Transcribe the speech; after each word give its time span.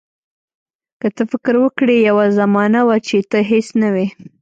که 0.99 1.07
ته 1.15 1.23
فکر 1.31 1.55
وکړې 1.61 1.95
یوه 2.09 2.25
زمانه 2.39 2.79
وه 2.87 2.97
چې 3.07 3.17
ته 3.31 3.39
هیڅ 3.49 3.67
نه 3.81 3.89
وې. 3.93 4.07